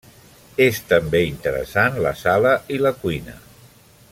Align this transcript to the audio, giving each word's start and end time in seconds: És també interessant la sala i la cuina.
És 0.65 0.79
també 0.93 1.21
interessant 1.25 1.99
la 2.07 2.15
sala 2.23 2.55
i 2.77 2.81
la 2.87 2.97
cuina. 3.05 3.37